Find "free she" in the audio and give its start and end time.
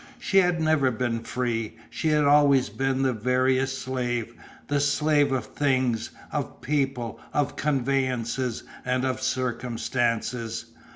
1.19-2.07